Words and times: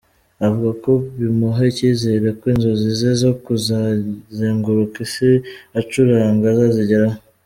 Avuga 0.45 0.69
ko 0.83 0.91
bimuha 1.17 1.61
icyizere 1.71 2.27
ko 2.39 2.43
inzozi 2.53 2.87
ze 2.99 3.11
zo 3.21 3.31
kuzazengurika 3.43 4.97
Isi 5.05 5.31
acuranga 5.79 6.45
azazigeraho. 6.53 7.17